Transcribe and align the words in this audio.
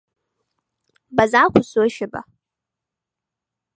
Ba 1.15 1.23
za 1.31 1.41
ku 1.53 1.61
so 1.69 1.81
shi 1.95 2.05
ba. 2.11 2.21